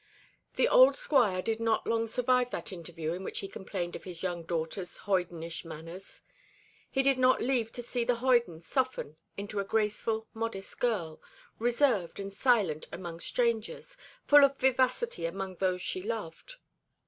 The 0.55 0.67
old 0.67 0.95
Squire 0.95 1.43
did 1.43 1.59
not 1.59 1.85
long 1.85 2.07
survive 2.07 2.49
that 2.49 2.71
interview 2.71 3.11
in 3.13 3.23
which 3.23 3.37
he 3.41 3.47
complained 3.47 3.95
of 3.95 4.03
his 4.03 4.23
young 4.23 4.41
daughter's 4.45 4.97
hoydenish 5.01 5.63
manners. 5.63 6.23
He 6.89 7.03
did 7.03 7.19
not 7.19 7.39
live 7.39 7.71
to 7.73 7.83
see 7.83 8.03
the 8.03 8.15
hoyden 8.15 8.61
soften 8.61 9.17
into 9.37 9.59
a 9.59 9.63
graceful, 9.63 10.27
modest 10.33 10.79
girl, 10.79 11.21
reserved 11.59 12.19
and 12.19 12.33
silent 12.33 12.87
among 12.91 13.19
strangers, 13.19 13.95
full 14.25 14.43
of 14.43 14.57
vivacity 14.57 15.27
among 15.27 15.57
those 15.57 15.83
she 15.83 16.01
loved. 16.01 16.55